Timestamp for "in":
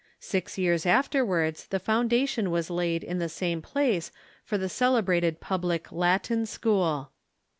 3.03-3.19